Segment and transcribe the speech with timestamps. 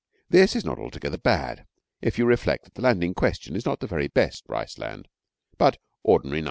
[0.31, 1.67] This is not altogether bad
[2.01, 5.07] if you reflect that the land in question is not the very best rice land,
[5.59, 6.39] but ordinary No.